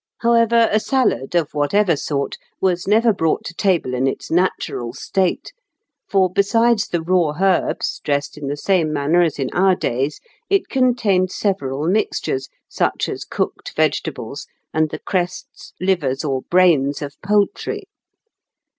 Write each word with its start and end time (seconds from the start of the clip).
However, 0.21 0.67
a 0.71 0.79
salad, 0.79 1.35
of 1.35 1.53
whatever 1.53 1.95
sort, 1.95 2.37
was 2.59 2.87
never 2.87 3.13
brought 3.13 3.43
to 3.43 3.53
table 3.53 3.93
in 3.93 4.07
its 4.07 4.31
natural 4.31 4.93
state; 4.93 5.53
for, 6.09 6.27
besides 6.27 6.87
the 6.87 7.03
raw 7.03 7.35
herbs, 7.39 8.01
dressed 8.03 8.35
in 8.35 8.47
the 8.47 8.57
same 8.57 8.91
manner 8.91 9.21
as 9.21 9.37
in 9.37 9.51
our 9.53 9.75
days, 9.75 10.19
it 10.49 10.69
contained 10.69 11.29
several 11.31 11.85
mixtures, 11.85 12.49
such 12.67 13.07
as 13.07 13.23
cooked 13.23 13.73
vegetables, 13.75 14.47
and 14.73 14.89
the 14.89 14.97
crests, 14.97 15.73
livers, 15.79 16.23
or 16.25 16.41
brains 16.49 17.03
of 17.03 17.13
poultry. 17.23 17.83